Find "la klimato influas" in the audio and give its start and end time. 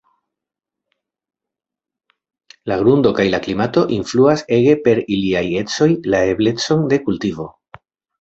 3.33-4.43